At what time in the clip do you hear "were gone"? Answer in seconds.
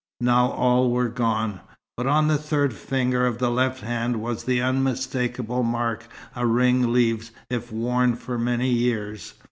0.89-1.59